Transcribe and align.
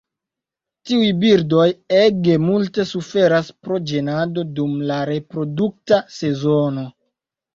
Tiuj 0.91 1.09
birdoj 1.23 1.65
ege 1.97 2.37
multe 2.45 2.85
suferas 2.93 3.51
pro 3.67 3.77
ĝenado 3.91 4.45
dum 4.59 4.73
la 4.93 4.97
reprodukta 5.13 6.01
sezono. 6.17 6.87